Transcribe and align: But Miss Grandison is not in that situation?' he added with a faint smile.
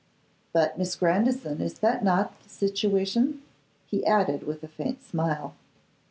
But 0.51 0.79
Miss 0.79 0.95
Grandison 0.95 1.61
is 1.61 1.83
not 1.83 1.99
in 1.99 2.05
that 2.05 2.31
situation?' 2.49 3.43
he 3.85 4.03
added 4.03 4.47
with 4.47 4.63
a 4.63 4.67
faint 4.67 5.03
smile. 5.03 5.53